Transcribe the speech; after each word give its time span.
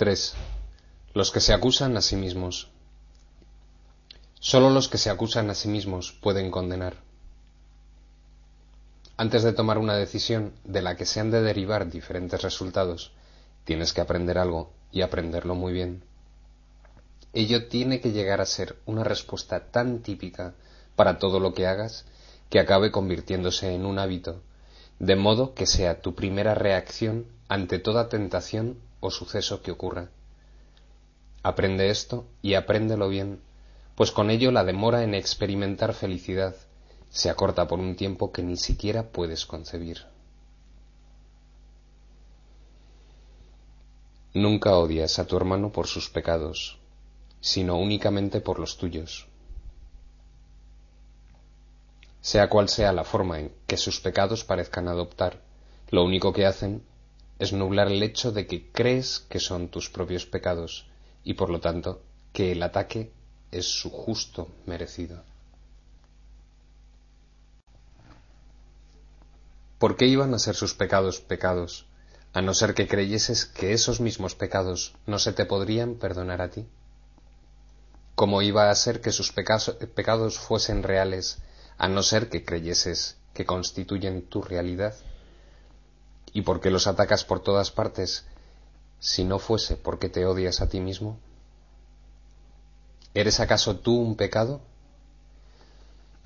3. 0.00 0.32
Los 1.12 1.30
que 1.30 1.40
se 1.40 1.52
acusan 1.52 1.94
a 1.98 2.00
sí 2.00 2.16
mismos. 2.16 2.70
Solo 4.38 4.70
los 4.70 4.88
que 4.88 4.96
se 4.96 5.10
acusan 5.10 5.50
a 5.50 5.54
sí 5.54 5.68
mismos 5.68 6.12
pueden 6.22 6.50
condenar. 6.50 6.94
Antes 9.18 9.42
de 9.42 9.52
tomar 9.52 9.76
una 9.76 9.96
decisión 9.96 10.54
de 10.64 10.80
la 10.80 10.96
que 10.96 11.04
se 11.04 11.20
han 11.20 11.30
de 11.30 11.42
derivar 11.42 11.90
diferentes 11.90 12.40
resultados, 12.40 13.12
tienes 13.64 13.92
que 13.92 14.00
aprender 14.00 14.38
algo 14.38 14.72
y 14.90 15.02
aprenderlo 15.02 15.54
muy 15.54 15.74
bien. 15.74 16.02
Ello 17.34 17.68
tiene 17.68 18.00
que 18.00 18.12
llegar 18.12 18.40
a 18.40 18.46
ser 18.46 18.76
una 18.86 19.04
respuesta 19.04 19.70
tan 19.70 19.98
típica 19.98 20.54
para 20.96 21.18
todo 21.18 21.40
lo 21.40 21.52
que 21.52 21.66
hagas 21.66 22.06
que 22.48 22.58
acabe 22.58 22.90
convirtiéndose 22.90 23.74
en 23.74 23.84
un 23.84 23.98
hábito, 23.98 24.40
de 24.98 25.16
modo 25.16 25.52
que 25.52 25.66
sea 25.66 26.00
tu 26.00 26.14
primera 26.14 26.54
reacción 26.54 27.26
ante 27.48 27.78
toda 27.78 28.08
tentación 28.08 28.78
o 29.00 29.10
suceso 29.10 29.62
que 29.62 29.70
ocurra. 29.70 30.10
Aprende 31.42 31.90
esto 31.90 32.26
y 32.42 32.54
apréndelo 32.54 33.08
bien, 33.08 33.40
pues 33.94 34.12
con 34.12 34.30
ello 34.30 34.52
la 34.52 34.64
demora 34.64 35.02
en 35.02 35.14
experimentar 35.14 35.94
felicidad 35.94 36.54
se 37.10 37.28
acorta 37.28 37.66
por 37.66 37.80
un 37.80 37.96
tiempo 37.96 38.32
que 38.32 38.42
ni 38.42 38.56
siquiera 38.56 39.10
puedes 39.10 39.44
concebir. 39.44 40.06
Nunca 44.32 44.76
odias 44.76 45.18
a 45.18 45.26
tu 45.26 45.36
hermano 45.36 45.72
por 45.72 45.88
sus 45.88 46.08
pecados, 46.08 46.78
sino 47.40 47.76
únicamente 47.76 48.40
por 48.40 48.60
los 48.60 48.76
tuyos. 48.76 49.26
Sea 52.20 52.48
cual 52.48 52.68
sea 52.68 52.92
la 52.92 53.02
forma 53.02 53.40
en 53.40 53.52
que 53.66 53.76
sus 53.76 53.98
pecados 54.00 54.44
parezcan 54.44 54.86
adoptar, 54.86 55.42
lo 55.90 56.04
único 56.04 56.32
que 56.32 56.46
hacen 56.46 56.84
es 57.40 57.54
nublar 57.54 57.88
el 57.88 58.02
hecho 58.02 58.32
de 58.32 58.46
que 58.46 58.70
crees 58.70 59.20
que 59.30 59.40
son 59.40 59.68
tus 59.68 59.88
propios 59.88 60.26
pecados 60.26 60.86
y 61.24 61.34
por 61.34 61.48
lo 61.48 61.58
tanto 61.58 62.02
que 62.34 62.52
el 62.52 62.62
ataque 62.62 63.10
es 63.50 63.66
su 63.66 63.88
justo 63.88 64.48
merecido. 64.66 65.24
¿Por 69.78 69.96
qué 69.96 70.06
iban 70.06 70.34
a 70.34 70.38
ser 70.38 70.54
sus 70.54 70.74
pecados 70.74 71.22
pecados, 71.22 71.86
a 72.34 72.42
no 72.42 72.52
ser 72.52 72.74
que 72.74 72.86
creyeses 72.86 73.46
que 73.46 73.72
esos 73.72 74.00
mismos 74.00 74.34
pecados 74.34 74.94
no 75.06 75.18
se 75.18 75.32
te 75.32 75.46
podrían 75.46 75.94
perdonar 75.94 76.42
a 76.42 76.50
ti? 76.50 76.66
¿Cómo 78.16 78.42
iba 78.42 78.70
a 78.70 78.74
ser 78.74 79.00
que 79.00 79.12
sus 79.12 79.32
pecados 79.32 80.38
fuesen 80.38 80.82
reales, 80.82 81.38
a 81.78 81.88
no 81.88 82.02
ser 82.02 82.28
que 82.28 82.44
creyeses 82.44 83.16
que 83.32 83.46
constituyen 83.46 84.28
tu 84.28 84.42
realidad? 84.42 84.94
¿Y 86.32 86.42
por 86.42 86.60
qué 86.60 86.70
los 86.70 86.86
atacas 86.86 87.24
por 87.24 87.40
todas 87.40 87.70
partes 87.70 88.24
si 88.98 89.24
no 89.24 89.38
fuese 89.38 89.76
porque 89.76 90.08
te 90.08 90.26
odias 90.26 90.60
a 90.60 90.68
ti 90.68 90.80
mismo? 90.80 91.18
¿Eres 93.14 93.40
acaso 93.40 93.78
tú 93.78 93.96
un 93.96 94.16
pecado? 94.16 94.60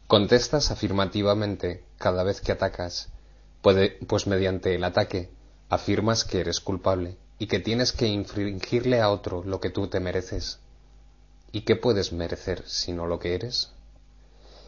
Contestas 0.06 0.70
afirmativamente 0.70 1.84
cada 1.96 2.22
vez 2.22 2.40
que 2.42 2.52
atacas, 2.52 3.08
pues 3.62 4.26
mediante 4.26 4.74
el 4.74 4.84
ataque 4.84 5.30
afirmas 5.70 6.24
que 6.24 6.40
eres 6.40 6.60
culpable 6.60 7.16
y 7.38 7.46
que 7.46 7.58
tienes 7.58 7.92
que 7.92 8.06
infringirle 8.06 9.00
a 9.00 9.10
otro 9.10 9.42
lo 9.44 9.60
que 9.60 9.70
tú 9.70 9.88
te 9.88 10.00
mereces. 10.00 10.58
¿Y 11.52 11.62
qué 11.62 11.76
puedes 11.76 12.12
merecer 12.12 12.62
sino 12.66 13.06
lo 13.06 13.18
que 13.18 13.34
eres? 13.34 13.70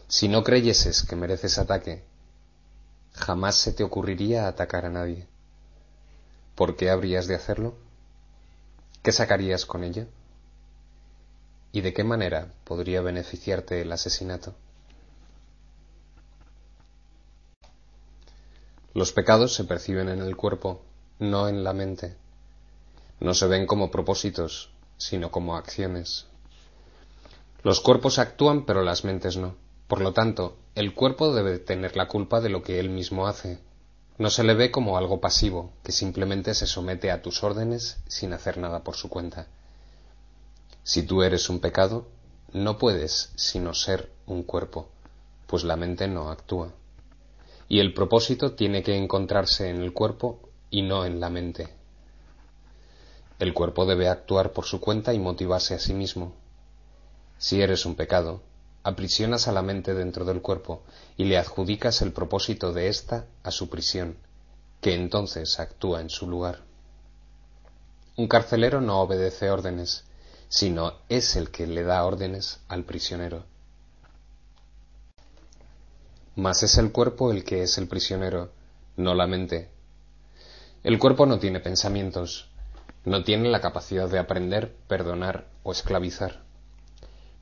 Si 0.07 0.27
no 0.27 0.43
creyeses 0.43 1.03
que 1.03 1.15
mereces 1.15 1.59
ataque, 1.59 2.03
jamás 3.27 3.55
se 3.55 3.73
te 3.73 3.83
ocurriría 3.83 4.47
atacar 4.47 4.85
a 4.85 4.89
nadie. 4.89 5.27
¿Por 6.55 6.77
qué 6.77 6.89
habrías 6.89 7.27
de 7.27 7.35
hacerlo? 7.35 7.75
¿Qué 9.03 9.11
sacarías 9.11 9.65
con 9.65 9.83
ella? 9.83 10.07
¿Y 11.73 11.81
de 11.81 11.93
qué 11.93 12.05
manera 12.05 12.53
podría 12.63 13.01
beneficiarte 13.01 13.81
el 13.81 13.91
asesinato? 13.91 14.55
Los 18.93 19.11
pecados 19.11 19.53
se 19.53 19.65
perciben 19.65 20.07
en 20.07 20.21
el 20.21 20.37
cuerpo, 20.37 20.81
no 21.19 21.49
en 21.49 21.65
la 21.65 21.73
mente. 21.73 22.15
No 23.19 23.33
se 23.33 23.47
ven 23.47 23.67
como 23.67 23.91
propósitos, 23.91 24.71
sino 24.97 25.31
como 25.31 25.57
acciones. 25.57 26.27
Los 27.61 27.81
cuerpos 27.81 28.19
actúan, 28.19 28.65
pero 28.65 28.83
las 28.83 29.03
mentes 29.03 29.35
no. 29.35 29.66
Por 29.87 30.01
lo 30.01 30.13
tanto, 30.13 30.57
el 30.75 30.93
cuerpo 30.93 31.33
debe 31.33 31.59
tener 31.59 31.95
la 31.95 32.07
culpa 32.07 32.41
de 32.41 32.49
lo 32.49 32.61
que 32.61 32.79
él 32.79 32.89
mismo 32.89 33.27
hace. 33.27 33.59
No 34.17 34.29
se 34.29 34.43
le 34.43 34.53
ve 34.53 34.69
como 34.69 34.97
algo 34.97 35.21
pasivo, 35.21 35.71
que 35.83 35.91
simplemente 35.91 36.53
se 36.53 36.67
somete 36.67 37.09
a 37.09 37.21
tus 37.21 37.43
órdenes 37.43 37.97
sin 38.07 38.33
hacer 38.33 38.57
nada 38.57 38.83
por 38.83 38.95
su 38.95 39.09
cuenta. 39.09 39.47
Si 40.83 41.03
tú 41.03 41.23
eres 41.23 41.49
un 41.49 41.59
pecado, 41.59 42.07
no 42.51 42.77
puedes 42.77 43.31
sino 43.35 43.73
ser 43.73 44.11
un 44.25 44.43
cuerpo, 44.43 44.89
pues 45.45 45.63
la 45.63 45.75
mente 45.75 46.07
no 46.07 46.29
actúa. 46.29 46.73
Y 47.69 47.79
el 47.79 47.93
propósito 47.93 48.53
tiene 48.53 48.83
que 48.83 48.95
encontrarse 48.95 49.69
en 49.69 49.81
el 49.81 49.93
cuerpo 49.93 50.39
y 50.69 50.81
no 50.81 51.05
en 51.05 51.19
la 51.19 51.29
mente. 51.29 51.69
El 53.39 53.53
cuerpo 53.53 53.85
debe 53.85 54.09
actuar 54.09 54.51
por 54.51 54.65
su 54.65 54.79
cuenta 54.79 55.13
y 55.13 55.19
motivarse 55.19 55.75
a 55.75 55.79
sí 55.79 55.93
mismo. 55.93 56.33
Si 57.37 57.61
eres 57.61 57.85
un 57.85 57.95
pecado, 57.95 58.41
aprisionas 58.87 59.49
a 59.49 59.51
la 59.51 59.61
mente 59.61 59.93
dentro 59.93 60.23
del 60.23 60.41
cuerpo 60.41 60.81
y 61.17 61.25
le 61.25 61.37
adjudicas 61.37 62.01
el 62.01 62.13
propósito 62.13 62.71
de 62.71 62.87
ésta 62.87 63.25
a 63.43 63.51
su 63.51 63.69
prisión, 63.69 64.15
que 64.79 64.95
entonces 64.95 65.59
actúa 65.59 65.99
en 65.99 66.09
su 66.09 66.25
lugar. 66.25 66.61
Un 68.15 68.29
carcelero 68.29 68.79
no 68.79 69.01
obedece 69.01 69.49
órdenes, 69.49 70.05
sino 70.47 70.93
es 71.09 71.35
el 71.35 71.51
que 71.51 71.67
le 71.67 71.83
da 71.83 72.05
órdenes 72.05 72.61
al 72.69 72.85
prisionero. 72.85 73.43
Mas 76.37 76.63
es 76.63 76.77
el 76.77 76.93
cuerpo 76.93 77.31
el 77.31 77.43
que 77.43 77.63
es 77.63 77.77
el 77.77 77.89
prisionero, 77.89 78.51
no 78.95 79.15
la 79.15 79.27
mente. 79.27 79.69
El 80.83 80.97
cuerpo 80.97 81.25
no 81.25 81.39
tiene 81.39 81.59
pensamientos, 81.59 82.49
no 83.03 83.25
tiene 83.25 83.49
la 83.49 83.59
capacidad 83.59 84.07
de 84.07 84.19
aprender, 84.19 84.73
perdonar 84.87 85.49
o 85.63 85.73
esclavizar. 85.73 86.46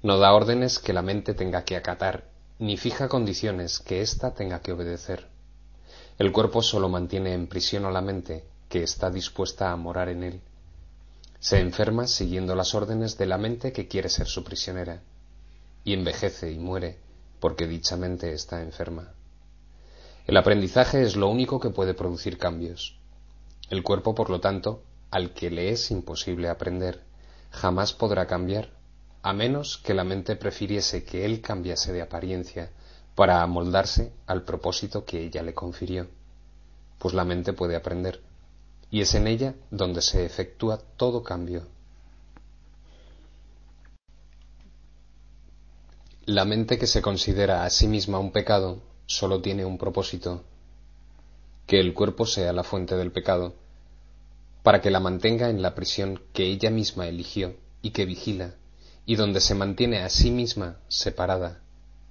No 0.05 0.19
da 0.19 0.33
órdenes 0.33 0.77
que 0.77 0.93
la 0.93 1.01
mente 1.01 1.33
tenga 1.33 1.65
que 1.65 1.75
acatar, 1.75 2.25
ni 2.59 2.77
fija 2.77 3.09
condiciones 3.09 3.79
que 3.79 4.03
ésta 4.03 4.35
tenga 4.35 4.61
que 4.61 4.71
obedecer. 4.71 5.25
El 6.19 6.31
cuerpo 6.31 6.61
solo 6.61 6.89
mantiene 6.89 7.33
en 7.33 7.47
prisión 7.47 7.85
a 7.85 7.91
la 7.91 8.01
mente, 8.01 8.45
que 8.69 8.83
está 8.83 9.09
dispuesta 9.09 9.71
a 9.71 9.75
morar 9.75 10.09
en 10.09 10.21
él. 10.21 10.41
Se 11.39 11.59
enferma 11.59 12.05
siguiendo 12.05 12.53
las 12.53 12.75
órdenes 12.75 13.17
de 13.17 13.25
la 13.25 13.39
mente 13.39 13.73
que 13.73 13.87
quiere 13.87 14.09
ser 14.09 14.27
su 14.27 14.43
prisionera, 14.43 15.01
y 15.83 15.93
envejece 15.93 16.51
y 16.51 16.59
muere 16.59 16.99
porque 17.39 17.65
dicha 17.65 17.97
mente 17.97 18.31
está 18.31 18.61
enferma. 18.61 19.11
El 20.27 20.37
aprendizaje 20.37 21.01
es 21.01 21.15
lo 21.15 21.29
único 21.29 21.59
que 21.59 21.71
puede 21.71 21.95
producir 21.95 22.37
cambios. 22.37 22.95
El 23.71 23.81
cuerpo, 23.81 24.13
por 24.13 24.29
lo 24.29 24.39
tanto, 24.39 24.83
al 25.09 25.33
que 25.33 25.49
le 25.49 25.71
es 25.71 25.89
imposible 25.89 26.47
aprender, 26.47 27.01
jamás 27.49 27.93
podrá 27.93 28.27
cambiar 28.27 28.69
a 29.25 29.33
menos 29.33 29.79
que 29.79 29.95
la 29.95 30.03
mente 30.03 30.35
prefiriese 30.35 31.03
que 31.03 31.25
él 31.25 31.41
cambiase 31.41 31.91
de 31.91 32.03
apariencia 32.03 32.69
para 33.15 33.41
amoldarse 33.41 34.11
al 34.27 34.43
propósito 34.43 35.03
que 35.03 35.19
ella 35.19 35.41
le 35.41 35.55
confirió, 35.55 36.07
pues 36.99 37.15
la 37.15 37.25
mente 37.25 37.51
puede 37.51 37.75
aprender, 37.75 38.21
y 38.91 39.01
es 39.01 39.15
en 39.15 39.25
ella 39.25 39.55
donde 39.71 40.03
se 40.03 40.23
efectúa 40.25 40.77
todo 40.77 41.23
cambio. 41.23 41.63
La 46.27 46.45
mente 46.45 46.77
que 46.77 46.85
se 46.85 47.01
considera 47.01 47.65
a 47.65 47.71
sí 47.71 47.87
misma 47.87 48.19
un 48.19 48.31
pecado 48.31 48.83
solo 49.07 49.41
tiene 49.41 49.65
un 49.65 49.79
propósito, 49.79 50.43
que 51.65 51.79
el 51.79 51.95
cuerpo 51.95 52.27
sea 52.27 52.53
la 52.53 52.63
fuente 52.63 52.95
del 52.95 53.11
pecado, 53.11 53.55
para 54.61 54.81
que 54.81 54.91
la 54.91 54.99
mantenga 54.99 55.49
en 55.49 55.63
la 55.63 55.73
prisión 55.73 56.21
que 56.31 56.43
ella 56.43 56.69
misma 56.69 57.07
eligió 57.07 57.55
y 57.81 57.89
que 57.89 58.05
vigila 58.05 58.53
y 59.05 59.15
donde 59.15 59.39
se 59.39 59.55
mantiene 59.55 59.99
a 59.99 60.09
sí 60.09 60.31
misma 60.31 60.77
separada, 60.87 61.61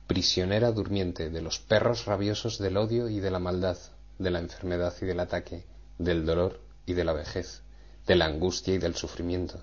prisionera 0.07 0.71
durmiente 0.71 1.31
de 1.31 1.43
los 1.43 1.59
perros 1.59 2.05
rabiosos 2.05 2.59
del 2.59 2.77
odio 2.77 3.09
y 3.09 3.21
de 3.21 3.31
la 3.31 3.39
maldad, 3.39 3.79
de 4.19 4.31
la 4.31 4.39
enfermedad 4.39 4.95
y 5.01 5.07
del 5.07 5.21
ataque, 5.21 5.65
del 5.99 6.25
dolor 6.25 6.61
y 6.87 6.93
de 6.93 7.05
la 7.05 7.13
vejez, 7.13 7.63
de 8.07 8.15
la 8.15 8.27
angustia 8.27 8.75
y 8.75 8.79
del 8.79 8.95
sufrimiento. 8.95 9.61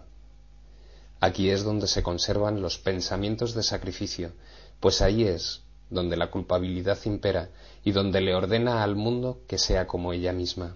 Aquí 1.19 1.49
es 1.49 1.63
donde 1.63 1.87
se 1.87 2.03
conservan 2.03 2.61
los 2.61 2.79
pensamientos 2.79 3.53
de 3.53 3.63
sacrificio, 3.63 4.31
pues 4.79 5.01
ahí 5.01 5.23
es 5.23 5.61
donde 5.91 6.17
la 6.17 6.31
culpabilidad 6.31 6.97
impera 7.05 7.49
y 7.83 7.91
donde 7.91 8.21
le 8.21 8.33
ordena 8.33 8.83
al 8.83 8.95
mundo 8.95 9.41
que 9.47 9.57
sea 9.57 9.85
como 9.85 10.13
ella 10.13 10.33
misma. 10.33 10.75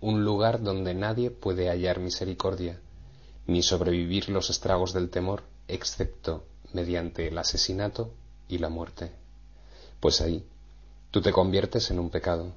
Un 0.00 0.24
lugar 0.24 0.62
donde 0.62 0.94
nadie 0.94 1.30
puede 1.30 1.68
hallar 1.68 1.98
misericordia, 1.98 2.80
ni 3.48 3.62
sobrevivir 3.62 4.28
los 4.28 4.50
estragos 4.50 4.92
del 4.92 5.08
temor, 5.08 5.42
excepto 5.68 6.44
mediante 6.74 7.28
el 7.28 7.38
asesinato 7.38 8.12
y 8.46 8.58
la 8.58 8.68
muerte. 8.68 9.10
Pues 10.00 10.20
ahí 10.20 10.44
tú 11.10 11.22
te 11.22 11.32
conviertes 11.32 11.90
en 11.90 11.98
un 11.98 12.10
pecado, 12.10 12.52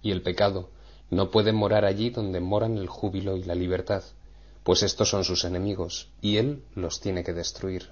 y 0.00 0.12
el 0.12 0.22
pecado 0.22 0.70
no 1.10 1.32
puede 1.32 1.52
morar 1.52 1.84
allí 1.84 2.10
donde 2.10 2.40
moran 2.40 2.78
el 2.78 2.86
júbilo 2.86 3.36
y 3.36 3.42
la 3.42 3.56
libertad, 3.56 4.04
pues 4.62 4.84
estos 4.84 5.10
son 5.10 5.24
sus 5.24 5.44
enemigos, 5.44 6.08
y 6.20 6.36
él 6.36 6.62
los 6.76 7.00
tiene 7.00 7.24
que 7.24 7.32
destruir. 7.32 7.90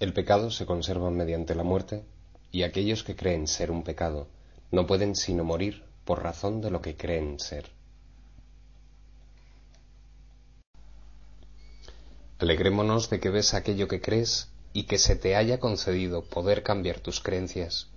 El 0.00 0.12
pecado 0.12 0.50
se 0.50 0.66
conserva 0.66 1.10
mediante 1.10 1.54
la 1.54 1.62
muerte, 1.62 2.04
y 2.50 2.64
aquellos 2.64 3.04
que 3.04 3.14
creen 3.14 3.46
ser 3.46 3.70
un 3.70 3.84
pecado 3.84 4.26
no 4.72 4.84
pueden 4.88 5.14
sino 5.14 5.44
morir 5.44 5.84
por 6.04 6.24
razón 6.24 6.60
de 6.60 6.72
lo 6.72 6.82
que 6.82 6.96
creen 6.96 7.38
ser. 7.38 7.70
Alegrémonos 12.40 13.10
de 13.10 13.20
que 13.20 13.28
ves 13.28 13.52
aquello 13.52 13.86
que 13.86 14.00
crees 14.00 14.48
y 14.72 14.84
que 14.84 14.96
se 14.96 15.14
te 15.14 15.36
haya 15.36 15.60
concedido 15.60 16.24
poder 16.24 16.62
cambiar 16.62 16.98
tus 16.98 17.20
creencias. 17.20 17.88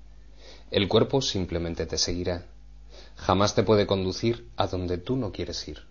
El 0.69 0.90
cuerpo 0.90 1.22
simplemente 1.22 1.86
te 1.86 1.98
seguirá. 1.98 2.45
Jamás 3.16 3.56
te 3.56 3.63
puede 3.63 3.88
conducir 3.88 4.50
a 4.57 4.68
donde 4.68 4.98
tú 4.98 5.16
no 5.16 5.31
quieres 5.31 5.66
ir. 5.69 5.84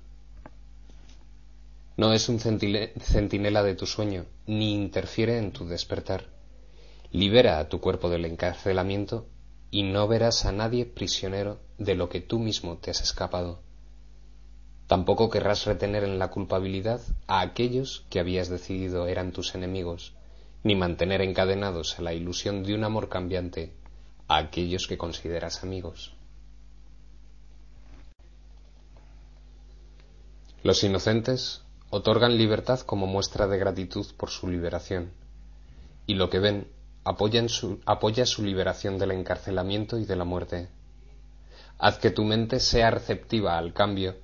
No 1.97 2.13
es 2.13 2.29
un 2.29 2.41
centinela 2.41 3.63
de 3.63 3.75
tu 3.75 3.87
sueño, 3.87 4.27
ni 4.47 4.75
interfiere 4.75 5.39
en 5.39 5.53
tu 5.53 5.67
despertar. 5.67 6.27
Libera 7.11 7.59
a 7.59 7.71
tu 7.71 7.81
cuerpo 7.81 8.11
del 8.11 8.27
encarcelamiento 8.27 9.29
y 9.71 9.85
no 9.85 10.07
verás 10.09 10.45
a 10.45 10.53
nadie 10.53 10.85
prisionero 10.85 11.59
de 11.79 11.95
lo 11.95 12.11
que 12.11 12.21
tú 12.21 12.39
mismo 12.39 12.77
te 12.77 12.91
has 12.91 13.01
escapado. 13.01 13.61
Tampoco 14.93 15.31
querrás 15.31 15.65
retener 15.65 16.05
en 16.05 16.19
la 16.19 16.29
culpabilidad 16.29 17.01
a 17.27 17.41
aquellos 17.41 18.05
que 18.11 18.21
habías 18.21 18.51
decidido 18.51 19.07
eran 19.07 19.33
tus 19.33 19.55
enemigos, 19.55 20.13
ni 20.65 20.77
mantener 20.77 21.23
encadenados 21.23 21.99
a 21.99 22.03
la 22.03 22.13
ilusión 22.13 22.63
de 22.63 22.75
un 22.75 22.85
amor 22.85 23.09
cambiante 23.09 23.73
a 24.29 24.37
aquellos 24.37 24.87
que 24.87 24.99
consideras 24.99 25.63
amigos. 25.63 26.13
Los 30.63 30.85
inocentes 30.85 31.63
otorgan 31.89 32.37
libertad 32.37 32.81
como 32.81 33.07
muestra 33.07 33.47
de 33.47 33.57
gratitud 33.57 34.05
por 34.19 34.29
su 34.29 34.51
liberación, 34.51 35.13
y 36.07 36.17
lo 36.17 36.29
que 36.29 36.39
ven 36.39 36.69
apoya 37.03 38.27
su 38.27 38.43
liberación 38.43 38.99
del 38.99 39.13
encarcelamiento 39.13 39.97
y 39.97 40.05
de 40.05 40.17
la 40.17 40.25
muerte. 40.25 40.69
Haz 41.79 41.97
que 41.97 42.11
tu 42.11 42.25
mente 42.25 42.61
sea 42.61 42.91
receptiva 42.91 43.57
al 43.57 43.73
cambio 43.73 44.17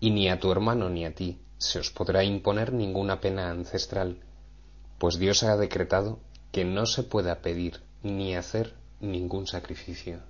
y 0.00 0.10
ni 0.10 0.28
a 0.28 0.38
tu 0.38 0.50
hermano 0.52 0.90
ni 0.90 1.04
a 1.04 1.14
ti 1.14 1.38
se 1.58 1.78
os 1.78 1.90
podrá 1.90 2.24
imponer 2.24 2.72
ninguna 2.72 3.20
pena 3.20 3.50
ancestral, 3.50 4.18
pues 4.98 5.18
Dios 5.18 5.42
ha 5.42 5.56
decretado 5.56 6.20
que 6.52 6.64
no 6.64 6.86
se 6.86 7.02
pueda 7.02 7.40
pedir 7.40 7.80
ni 8.02 8.36
hacer 8.36 8.74
ningún 9.00 9.46
sacrificio. 9.46 10.20